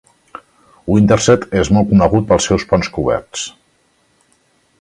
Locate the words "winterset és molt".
0.93-1.91